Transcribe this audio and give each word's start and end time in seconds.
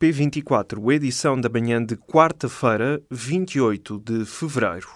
P24, 0.00 0.92
edição 0.92 1.40
da 1.40 1.48
manhã 1.48 1.84
de 1.84 1.96
quarta-feira, 1.96 3.02
28 3.10 3.98
de 3.98 4.24
fevereiro. 4.24 4.88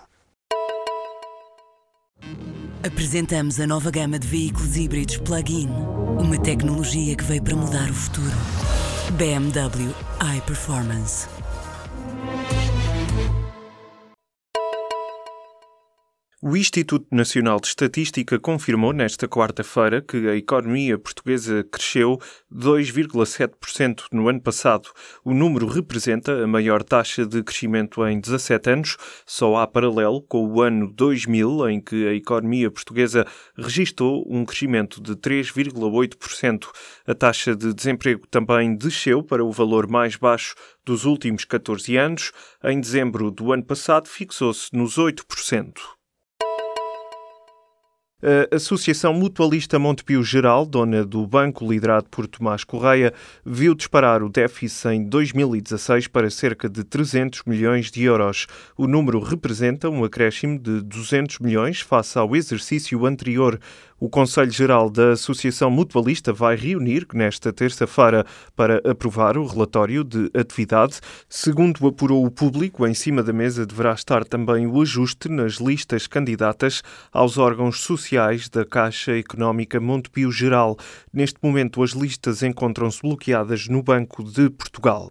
Apresentamos 2.86 3.58
a 3.58 3.66
nova 3.66 3.90
gama 3.90 4.16
de 4.16 4.28
veículos 4.28 4.76
híbridos 4.76 5.16
plug-in. 5.18 5.68
Uma 6.20 6.40
tecnologia 6.40 7.16
que 7.16 7.24
veio 7.24 7.42
para 7.42 7.56
mudar 7.56 7.90
o 7.90 7.94
futuro. 7.94 8.30
BMW 9.18 9.92
iPerformance. 10.36 11.26
O 16.44 16.56
Instituto 16.56 17.06
Nacional 17.12 17.60
de 17.60 17.68
Estatística 17.68 18.36
confirmou 18.36 18.92
nesta 18.92 19.28
quarta-feira 19.28 20.02
que 20.02 20.28
a 20.28 20.34
economia 20.34 20.98
portuguesa 20.98 21.62
cresceu 21.62 22.18
2,7% 22.52 24.06
no 24.10 24.28
ano 24.28 24.40
passado. 24.40 24.88
O 25.24 25.32
número 25.32 25.68
representa 25.68 26.42
a 26.42 26.46
maior 26.48 26.82
taxa 26.82 27.24
de 27.24 27.44
crescimento 27.44 28.04
em 28.04 28.18
17 28.18 28.70
anos, 28.70 28.96
só 29.24 29.54
há 29.54 29.68
paralelo 29.68 30.20
com 30.20 30.44
o 30.44 30.60
ano 30.60 30.92
2000, 30.92 31.70
em 31.70 31.80
que 31.80 32.08
a 32.08 32.12
economia 32.12 32.72
portuguesa 32.72 33.24
registrou 33.56 34.26
um 34.28 34.44
crescimento 34.44 35.00
de 35.00 35.14
3,8%. 35.14 36.66
A 37.06 37.14
taxa 37.14 37.54
de 37.54 37.72
desemprego 37.72 38.26
também 38.26 38.74
desceu 38.74 39.22
para 39.22 39.44
o 39.44 39.52
valor 39.52 39.88
mais 39.88 40.16
baixo 40.16 40.56
dos 40.84 41.04
últimos 41.04 41.44
14 41.44 41.96
anos. 41.96 42.32
Em 42.64 42.80
dezembro 42.80 43.30
do 43.30 43.52
ano 43.52 43.62
passado, 43.64 44.08
fixou-se 44.08 44.76
nos 44.76 44.98
8%. 44.98 46.01
A 48.24 48.54
Associação 48.54 49.12
Mutualista 49.12 49.80
Montepio 49.80 50.22
Geral, 50.22 50.64
dona 50.64 51.04
do 51.04 51.26
banco 51.26 51.68
liderado 51.68 52.06
por 52.08 52.28
Tomás 52.28 52.62
Correia, 52.62 53.12
viu 53.44 53.74
disparar 53.74 54.22
o 54.22 54.28
déficit 54.28 54.90
em 54.90 55.02
2016 55.02 56.06
para 56.06 56.30
cerca 56.30 56.68
de 56.68 56.84
300 56.84 57.42
milhões 57.46 57.90
de 57.90 58.04
euros. 58.04 58.46
O 58.78 58.86
número 58.86 59.18
representa 59.18 59.90
um 59.90 60.04
acréscimo 60.04 60.56
de 60.56 60.82
200 60.82 61.40
milhões 61.40 61.80
face 61.80 62.16
ao 62.16 62.36
exercício 62.36 63.04
anterior. 63.04 63.58
O 63.98 64.08
Conselho 64.08 64.50
Geral 64.50 64.90
da 64.90 65.12
Associação 65.12 65.70
Mutualista 65.70 66.32
vai 66.32 66.56
reunir 66.56 67.06
nesta 67.14 67.52
terça-feira 67.52 68.24
para 68.54 68.80
aprovar 68.88 69.36
o 69.36 69.46
relatório 69.46 70.02
de 70.02 70.28
atividade. 70.34 71.00
Segundo 71.28 71.86
apurou 71.86 72.24
o 72.24 72.30
público, 72.30 72.84
em 72.86 72.94
cima 72.94 73.22
da 73.22 73.32
mesa 73.32 73.64
deverá 73.64 73.92
estar 73.92 74.24
também 74.24 74.66
o 74.66 74.80
ajuste 74.80 75.28
nas 75.28 75.54
listas 75.54 76.08
candidatas 76.08 76.82
aos 77.12 77.38
órgãos 77.38 77.80
sociais 77.80 78.11
da 78.50 78.62
Caixa 78.66 79.16
Económica 79.16 79.80
Montepio 79.80 80.30
Geral. 80.30 80.76
Neste 81.10 81.38
momento, 81.42 81.82
as 81.82 81.92
listas 81.92 82.42
encontram-se 82.42 83.00
bloqueadas 83.00 83.68
no 83.68 83.82
Banco 83.82 84.22
de 84.22 84.50
Portugal. 84.50 85.10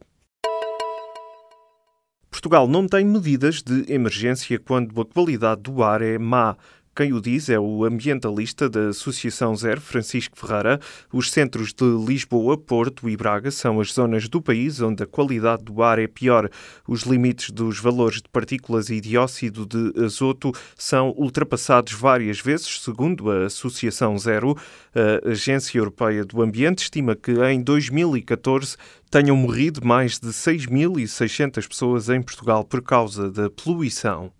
Portugal 2.29 2.67
não 2.67 2.87
tem 2.87 3.03
medidas 3.03 3.63
de 3.63 3.91
emergência 3.91 4.59
quando 4.59 5.01
a 5.01 5.05
qualidade 5.05 5.63
do 5.63 5.81
ar 5.81 6.03
é 6.03 6.19
má. 6.19 6.55
Quem 7.01 7.13
o 7.13 7.19
diz 7.19 7.49
é 7.49 7.59
o 7.59 7.83
ambientalista 7.83 8.69
da 8.69 8.89
Associação 8.89 9.55
Zero, 9.55 9.81
Francisco 9.81 10.37
Ferreira. 10.37 10.79
Os 11.11 11.31
centros 11.31 11.73
de 11.73 11.83
Lisboa, 11.83 12.55
Porto 12.55 13.09
e 13.09 13.17
Braga 13.17 13.49
são 13.49 13.79
as 13.79 13.91
zonas 13.91 14.29
do 14.29 14.39
país 14.39 14.79
onde 14.81 15.01
a 15.01 15.07
qualidade 15.07 15.63
do 15.63 15.81
ar 15.81 15.97
é 15.97 16.05
pior. 16.05 16.47
Os 16.87 17.01
limites 17.01 17.49
dos 17.49 17.79
valores 17.79 18.17
de 18.17 18.29
partículas 18.29 18.91
e 18.91 19.01
dióxido 19.01 19.65
de 19.65 19.99
azoto 19.99 20.51
são 20.77 21.09
ultrapassados 21.17 21.93
várias 21.93 22.39
vezes, 22.39 22.79
segundo 22.79 23.31
a 23.31 23.47
Associação 23.47 24.15
Zero. 24.19 24.55
A 24.93 25.31
Agência 25.31 25.79
Europeia 25.79 26.23
do 26.23 26.39
Ambiente 26.39 26.83
estima 26.83 27.15
que 27.15 27.31
em 27.31 27.63
2014 27.63 28.77
tenham 29.09 29.35
morrido 29.35 29.83
mais 29.83 30.19
de 30.19 30.27
6.600 30.27 31.67
pessoas 31.67 32.09
em 32.09 32.21
Portugal 32.21 32.63
por 32.63 32.83
causa 32.83 33.31
da 33.31 33.49
poluição. 33.49 34.31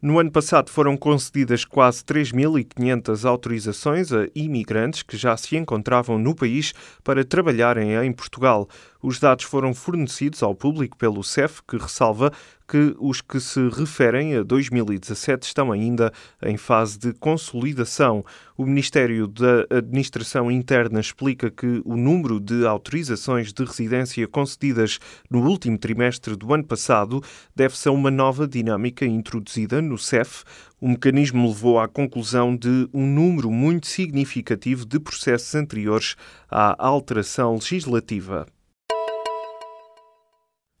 No 0.00 0.20
ano 0.20 0.30
passado 0.30 0.70
foram 0.70 0.96
concedidas 0.96 1.64
quase 1.64 2.04
3.500 2.04 3.28
autorizações 3.28 4.12
a 4.12 4.28
imigrantes 4.32 5.02
que 5.02 5.16
já 5.16 5.36
se 5.36 5.56
encontravam 5.56 6.16
no 6.20 6.36
país 6.36 6.72
para 7.02 7.24
trabalharem 7.24 7.96
em 7.96 8.12
Portugal. 8.12 8.68
Os 9.00 9.20
dados 9.20 9.44
foram 9.44 9.72
fornecidos 9.72 10.42
ao 10.42 10.56
público 10.56 10.96
pelo 10.96 11.22
CEF, 11.22 11.62
que 11.62 11.76
ressalva 11.76 12.32
que 12.66 12.96
os 12.98 13.20
que 13.20 13.38
se 13.38 13.68
referem 13.68 14.36
a 14.36 14.42
2017 14.42 15.46
estão 15.46 15.70
ainda 15.70 16.12
em 16.42 16.56
fase 16.56 16.98
de 16.98 17.12
consolidação. 17.14 18.24
O 18.56 18.66
Ministério 18.66 19.28
da 19.28 19.64
Administração 19.70 20.50
Interna 20.50 20.98
explica 20.98 21.48
que 21.48 21.80
o 21.84 21.96
número 21.96 22.40
de 22.40 22.66
autorizações 22.66 23.52
de 23.52 23.64
residência 23.64 24.26
concedidas 24.26 24.98
no 25.30 25.48
último 25.48 25.78
trimestre 25.78 26.34
do 26.34 26.52
ano 26.52 26.64
passado 26.64 27.22
deve-se 27.54 27.88
a 27.88 27.92
uma 27.92 28.10
nova 28.10 28.48
dinâmica 28.48 29.06
introduzida 29.06 29.80
no 29.80 29.96
CEF. 29.96 30.42
O 30.80 30.88
mecanismo 30.88 31.46
levou 31.46 31.78
à 31.78 31.86
conclusão 31.86 32.54
de 32.54 32.88
um 32.92 33.06
número 33.06 33.48
muito 33.48 33.86
significativo 33.86 34.84
de 34.84 34.98
processos 34.98 35.54
anteriores 35.54 36.16
à 36.50 36.74
alteração 36.84 37.54
legislativa. 37.54 38.46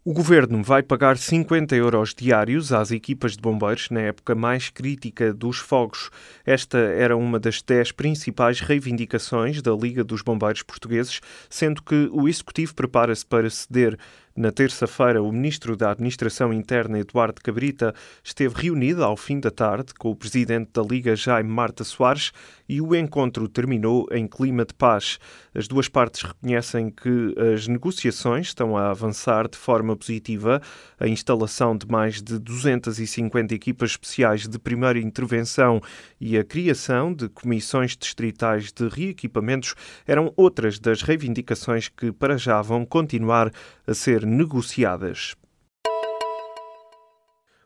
O 0.04 0.12
governo 0.12 0.62
vai 0.62 0.80
pagar 0.80 1.18
50 1.18 1.74
euros 1.74 2.14
diários 2.14 2.72
às 2.72 2.92
equipas 2.92 3.32
de 3.32 3.42
bombeiros 3.42 3.90
na 3.90 4.00
época 4.00 4.32
mais 4.32 4.70
crítica 4.70 5.34
dos 5.34 5.58
fogos. 5.58 6.08
Esta 6.46 6.78
era 6.78 7.16
uma 7.16 7.38
das 7.38 7.60
dez 7.60 7.90
principais 7.90 8.60
reivindicações 8.60 9.60
da 9.60 9.72
Liga 9.72 10.04
dos 10.04 10.22
Bombeiros 10.22 10.62
Portugueses, 10.62 11.20
sendo 11.50 11.82
que 11.82 12.08
o 12.12 12.28
Executivo 12.28 12.74
prepara-se 12.76 13.26
para 13.26 13.50
ceder 13.50 13.98
na 14.38 14.52
terça-feira, 14.52 15.20
o 15.20 15.32
ministro 15.32 15.76
da 15.76 15.90
Administração 15.90 16.52
Interna, 16.52 17.00
Eduardo 17.00 17.42
Cabrita, 17.42 17.92
esteve 18.22 18.54
reunido 18.54 19.02
ao 19.02 19.16
fim 19.16 19.40
da 19.40 19.50
tarde 19.50 19.92
com 19.98 20.12
o 20.12 20.14
presidente 20.14 20.70
da 20.72 20.80
Liga, 20.80 21.16
Jaime 21.16 21.50
Marta 21.50 21.82
Soares, 21.82 22.30
e 22.68 22.80
o 22.80 22.94
encontro 22.94 23.48
terminou 23.48 24.06
em 24.12 24.28
clima 24.28 24.64
de 24.64 24.72
paz. 24.74 25.18
As 25.52 25.66
duas 25.66 25.88
partes 25.88 26.22
reconhecem 26.22 26.88
que 26.88 27.34
as 27.52 27.66
negociações 27.66 28.48
estão 28.48 28.76
a 28.76 28.90
avançar 28.90 29.48
de 29.48 29.58
forma 29.58 29.96
positiva. 29.96 30.62
A 31.00 31.08
instalação 31.08 31.76
de 31.76 31.88
mais 31.88 32.22
de 32.22 32.38
250 32.38 33.52
equipas 33.52 33.90
especiais 33.90 34.46
de 34.46 34.56
primeira 34.56 35.00
intervenção 35.00 35.80
e 36.20 36.38
a 36.38 36.44
criação 36.44 37.12
de 37.12 37.28
comissões 37.28 37.96
distritais 37.96 38.70
de 38.70 38.86
reequipamentos 38.86 39.74
eram 40.06 40.32
outras 40.36 40.78
das 40.78 41.02
reivindicações 41.02 41.88
que, 41.88 42.12
para 42.12 42.36
já, 42.36 42.62
vão 42.62 42.84
continuar 42.84 43.50
a 43.84 43.94
ser 43.94 44.27
negociadas. 44.36 45.36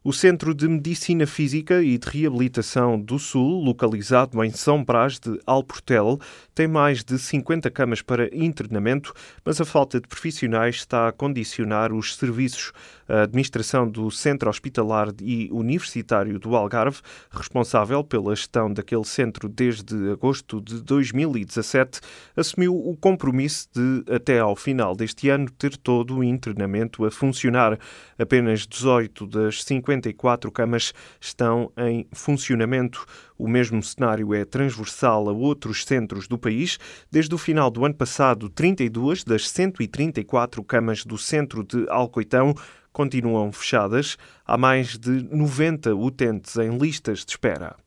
O 0.05 0.13
Centro 0.13 0.53
de 0.53 0.67
Medicina 0.67 1.29
Física 1.29 1.81
e 1.81 1.97
de 1.97 2.09
Reabilitação 2.09 3.01
do 3.01 3.21
Sul, 3.21 3.63
localizado 3.63 4.43
em 4.43 4.51
São 4.51 4.83
Brás 4.83 5.21
de 5.21 5.39
Alportel, 5.47 6.19
tem 6.53 6.67
mais 6.67 7.05
de 7.05 7.17
50 7.17 7.71
camas 7.71 8.03
para 8.03 8.29
internamento, 8.37 9.15
mas 9.45 9.61
a 9.61 9.65
falta 9.65 10.01
de 10.01 10.09
profissionais 10.09 10.75
está 10.75 11.07
a 11.07 11.13
condicionar 11.13 11.93
os 11.93 12.17
serviços. 12.17 12.73
A 13.09 13.23
administração 13.23 13.89
do 13.89 14.11
Centro 14.11 14.51
Hospitalar 14.51 15.11
e 15.21 15.49
Universitário 15.53 16.37
do 16.37 16.57
Algarve, 16.57 17.01
responsável 17.31 18.03
pela 18.03 18.35
gestão 18.35 18.73
daquele 18.73 19.05
centro 19.05 19.49
desde 19.49 20.11
agosto 20.11 20.61
de 20.61 20.83
2017, 20.83 22.01
assumiu 22.35 22.75
o 22.75 22.97
compromisso 22.97 23.69
de, 23.73 24.13
até 24.13 24.41
ao 24.41 24.57
final 24.57 24.97
deste 24.97 25.29
ano, 25.29 25.49
ter 25.51 25.77
todo 25.77 26.17
o 26.17 26.25
internamento 26.25 27.05
a 27.05 27.11
funcionar. 27.11 27.79
Apenas 28.19 28.67
18 28.67 29.27
das 29.27 29.63
50 29.63 29.92
54 29.93 30.51
camas 30.51 30.93
estão 31.21 31.71
em 31.77 32.07
funcionamento. 32.13 33.05
O 33.39 33.49
mesmo 33.49 33.83
cenário 33.83 34.33
é 34.35 34.45
transversal 34.45 35.29
a 35.29 35.33
outros 35.33 35.85
centros 35.85 36.27
do 36.27 36.39
país. 36.39 36.79
Desde 37.11 37.35
o 37.35 37.39
final 37.39 37.71
do 37.71 37.85
ano 37.85 37.95
passado, 37.95 38.49
32 38.49 39.25
das 39.25 39.49
134 39.49 40.63
camas 40.65 41.05
do 41.05 41.19
centro 41.19 41.63
de 41.65 41.87
Alcoitão 41.89 42.55
continuam 42.93 43.51
fechadas. 43.53 44.17
Há 44.47 44.57
mais 44.57 44.99
de 44.99 45.25
90 45.35 45.95
utentes 45.95 46.57
em 46.57 46.77
listas 46.79 47.25
de 47.25 47.33
espera. 47.33 47.82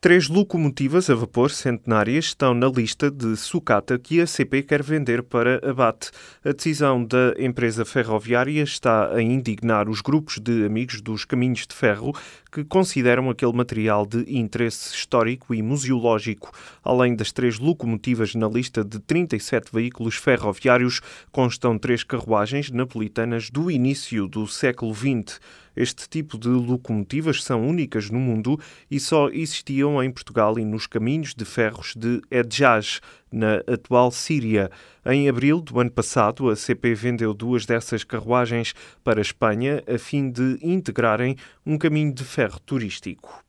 Três 0.00 0.28
locomotivas 0.28 1.10
a 1.10 1.14
vapor 1.16 1.50
centenárias 1.50 2.26
estão 2.26 2.54
na 2.54 2.68
lista 2.68 3.10
de 3.10 3.36
sucata 3.36 3.98
que 3.98 4.20
a 4.20 4.28
CP 4.28 4.62
quer 4.62 4.80
vender 4.80 5.24
para 5.24 5.56
abate. 5.68 6.12
A 6.44 6.52
decisão 6.52 7.04
da 7.04 7.34
empresa 7.36 7.84
ferroviária 7.84 8.62
está 8.62 9.12
a 9.12 9.20
indignar 9.20 9.88
os 9.88 10.00
grupos 10.00 10.38
de 10.38 10.64
amigos 10.64 11.00
dos 11.00 11.24
caminhos 11.24 11.66
de 11.66 11.74
ferro 11.74 12.14
que 12.52 12.64
consideram 12.64 13.28
aquele 13.28 13.52
material 13.52 14.06
de 14.06 14.24
interesse 14.32 14.94
histórico 14.94 15.52
e 15.52 15.60
museológico. 15.62 16.52
Além 16.84 17.16
das 17.16 17.32
três 17.32 17.58
locomotivas 17.58 18.36
na 18.36 18.46
lista 18.46 18.84
de 18.84 19.00
37 19.00 19.72
veículos 19.72 20.14
ferroviários, 20.14 21.00
constam 21.32 21.76
três 21.76 22.04
carruagens 22.04 22.70
napolitanas 22.70 23.50
do 23.50 23.68
início 23.68 24.28
do 24.28 24.46
século 24.46 24.94
XX. 24.94 25.40
Este 25.78 26.08
tipo 26.08 26.36
de 26.36 26.48
locomotivas 26.48 27.44
são 27.44 27.64
únicas 27.64 28.10
no 28.10 28.18
mundo 28.18 28.58
e 28.90 28.98
só 28.98 29.28
existiam 29.28 30.02
em 30.02 30.10
Portugal 30.10 30.58
e 30.58 30.64
nos 30.64 30.88
caminhos 30.88 31.36
de 31.36 31.44
ferros 31.44 31.94
de 31.94 32.20
Edjaz, 32.28 33.00
na 33.30 33.62
atual 33.64 34.10
Síria. 34.10 34.72
Em 35.06 35.28
abril 35.28 35.60
do 35.60 35.78
ano 35.78 35.92
passado, 35.92 36.50
a 36.50 36.56
CP 36.56 36.94
vendeu 36.94 37.32
duas 37.32 37.64
dessas 37.64 38.02
carruagens 38.02 38.74
para 39.04 39.20
a 39.20 39.22
Espanha 39.22 39.84
a 39.86 39.96
fim 39.98 40.28
de 40.28 40.58
integrarem 40.60 41.36
um 41.64 41.78
caminho 41.78 42.12
de 42.12 42.24
ferro 42.24 42.58
turístico. 42.58 43.44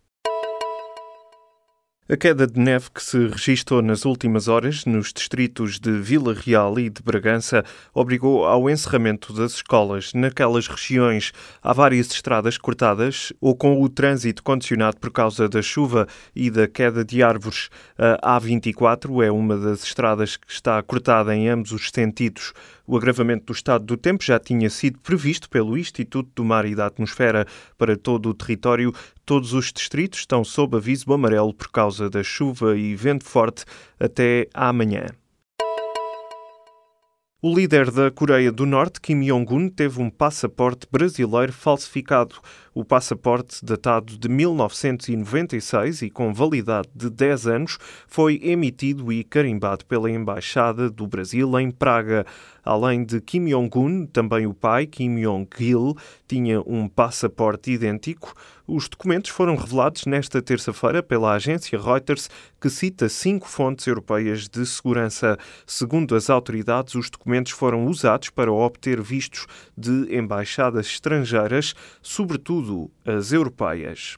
A 2.12 2.18
queda 2.18 2.48
de 2.48 2.60
neve 2.60 2.90
que 2.92 3.04
se 3.04 3.28
registrou 3.28 3.84
nas 3.84 4.04
últimas 4.04 4.48
horas 4.48 4.84
nos 4.84 5.14
distritos 5.14 5.80
de 5.80 5.92
Vila 5.92 6.34
Real 6.34 6.80
e 6.80 6.90
de 6.90 7.04
Bragança 7.04 7.64
obrigou 7.94 8.48
ao 8.48 8.68
encerramento 8.68 9.32
das 9.32 9.54
escolas. 9.54 10.12
Naquelas 10.16 10.68
regiões 10.68 11.32
há 11.62 11.72
várias 11.72 12.08
estradas 12.08 12.58
cortadas 12.58 13.32
ou 13.40 13.56
com 13.56 13.80
o 13.80 13.88
trânsito 13.88 14.42
condicionado 14.42 14.98
por 14.98 15.12
causa 15.12 15.48
da 15.48 15.62
chuva 15.62 16.08
e 16.36 16.50
da 16.50 16.68
queda 16.68 17.06
de 17.06 17.22
árvores. 17.22 17.70
A 17.96 18.40
A24 18.42 19.24
é 19.24 19.32
uma 19.32 19.56
das 19.56 19.84
estradas 19.84 20.36
que 20.36 20.52
está 20.52 20.82
cortada 20.82 21.36
em 21.36 21.48
ambos 21.48 21.72
os 21.72 21.92
sentidos. 21.94 22.54
O 22.92 22.98
agravamento 22.98 23.46
do 23.46 23.54
estado 23.54 23.86
do 23.86 23.96
tempo 23.96 24.24
já 24.24 24.40
tinha 24.40 24.68
sido 24.68 24.98
previsto 24.98 25.48
pelo 25.48 25.78
Instituto 25.78 26.32
do 26.34 26.44
Mar 26.44 26.66
e 26.66 26.74
da 26.74 26.88
Atmosfera 26.88 27.46
para 27.78 27.96
todo 27.96 28.30
o 28.30 28.34
território. 28.34 28.92
Todos 29.24 29.54
os 29.54 29.72
distritos 29.72 30.22
estão 30.22 30.44
sob 30.44 30.76
aviso 30.76 31.14
amarelo 31.14 31.54
por 31.54 31.70
causa 31.70 32.10
da 32.10 32.24
chuva 32.24 32.76
e 32.76 32.96
vento 32.96 33.26
forte 33.26 33.64
até 34.00 34.48
amanhã. 34.56 35.06
O 37.42 37.56
líder 37.56 37.90
da 37.90 38.12
Coreia 38.12 38.52
do 38.52 38.66
Norte, 38.66 39.00
Kim 39.00 39.22
Jong-un, 39.22 39.70
teve 39.70 40.02
um 40.02 40.10
passaporte 40.10 40.86
brasileiro 40.92 41.54
falsificado. 41.54 42.36
O 42.76 42.84
passaporte, 42.84 43.64
datado 43.64 44.18
de 44.18 44.28
1996 44.28 46.02
e 46.02 46.10
com 46.10 46.34
validade 46.34 46.90
de 46.94 47.10
10 47.10 47.48
anos, 47.48 47.78
foi 48.10 48.42
emitido 48.44 49.10
e 49.10 49.24
carimbado 49.24 49.86
pela 49.86 50.12
Embaixada 50.12 50.90
do 50.90 51.08
Brasil 51.08 51.58
em 51.58 51.72
Praga. 51.72 52.26
Além 52.62 53.06
de 53.06 53.22
Kim 53.22 53.46
Jong-un, 53.46 54.06
também 54.06 54.46
o 54.46 54.54
pai, 54.54 54.86
Kim 54.86 55.22
Jong-il, 55.22 55.96
tinha 56.28 56.60
um 56.60 56.90
passaporte 56.90 57.72
idêntico. 57.72 58.34
Os 58.72 58.88
documentos 58.88 59.32
foram 59.32 59.56
revelados 59.56 60.06
nesta 60.06 60.44
terça-feira 60.44 61.02
pela 61.02 61.34
agência 61.34 61.82
Reuters, 61.82 62.30
que 62.62 62.70
cita 62.70 63.10
cinco 63.10 63.48
fontes 63.48 63.88
europeias 63.88 64.48
de 64.48 64.64
segurança. 64.64 65.40
Segundo 65.66 66.16
as 66.16 66.30
autoridades, 66.30 66.94
os 66.94 67.10
documentos 67.10 67.52
foram 67.52 67.88
usados 67.88 68.30
para 68.30 68.52
obter 68.52 69.02
vistos 69.02 69.48
de 69.76 70.16
embaixadas 70.16 70.86
estrangeiras, 70.86 71.74
sobretudo 72.00 72.92
as 73.04 73.32
europeias. 73.32 74.18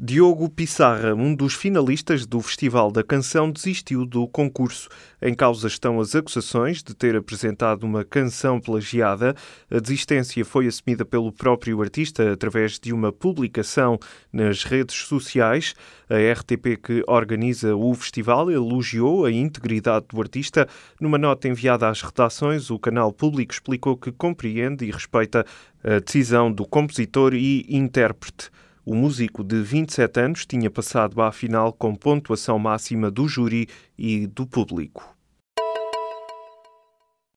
Diogo 0.00 0.48
Pissarra, 0.48 1.12
um 1.12 1.34
dos 1.34 1.54
finalistas 1.54 2.24
do 2.24 2.40
Festival 2.40 2.92
da 2.92 3.02
Canção, 3.02 3.50
desistiu 3.50 4.06
do 4.06 4.28
concurso. 4.28 4.88
Em 5.20 5.34
causa 5.34 5.66
estão 5.66 5.98
as 5.98 6.14
acusações 6.14 6.84
de 6.84 6.94
ter 6.94 7.16
apresentado 7.16 7.82
uma 7.82 8.04
canção 8.04 8.60
plagiada. 8.60 9.34
A 9.68 9.80
desistência 9.80 10.44
foi 10.44 10.68
assumida 10.68 11.04
pelo 11.04 11.32
próprio 11.32 11.82
artista 11.82 12.32
através 12.32 12.78
de 12.78 12.92
uma 12.92 13.10
publicação 13.10 13.98
nas 14.32 14.62
redes 14.62 14.94
sociais. 14.94 15.74
A 16.08 16.14
RTP, 16.32 16.80
que 16.80 17.02
organiza 17.08 17.74
o 17.74 17.92
festival, 17.92 18.52
elogiou 18.52 19.24
a 19.24 19.32
integridade 19.32 20.06
do 20.10 20.20
artista. 20.20 20.68
Numa 21.00 21.18
nota 21.18 21.48
enviada 21.48 21.88
às 21.88 22.02
redações, 22.02 22.70
o 22.70 22.78
canal 22.78 23.12
público 23.12 23.52
explicou 23.52 23.96
que 23.96 24.12
compreende 24.12 24.84
e 24.84 24.92
respeita 24.92 25.44
a 25.82 25.98
decisão 25.98 26.52
do 26.52 26.64
compositor 26.64 27.34
e 27.34 27.66
intérprete. 27.68 28.48
O 28.90 28.94
músico 28.94 29.44
de 29.44 29.60
27 29.60 30.18
anos 30.18 30.46
tinha 30.46 30.70
passado 30.70 31.20
à 31.20 31.30
final 31.30 31.74
com 31.74 31.94
pontuação 31.94 32.58
máxima 32.58 33.10
do 33.10 33.28
júri 33.28 33.68
e 33.98 34.26
do 34.26 34.46
público. 34.46 35.17